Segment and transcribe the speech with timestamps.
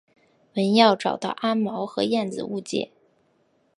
[0.55, 2.89] 文耀找到阿毛和燕子误解。